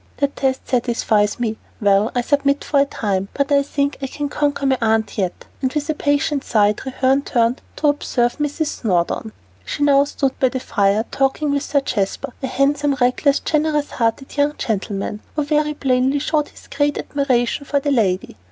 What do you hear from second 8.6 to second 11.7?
Snowdon. She now stood by the fire talking with